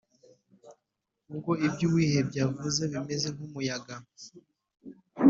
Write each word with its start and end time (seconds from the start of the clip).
ubwo 1.31 1.51
ibyo 1.67 1.85
uwihebye 1.89 2.39
avuze 2.47 2.81
bimeze 2.91 3.27
nk’umuyaga’ 3.35 3.95